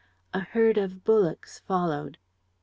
A 0.33 0.39
herd 0.39 0.79
of 0.79 1.03
bullocks 1.03 1.59
followed. 1.59 2.17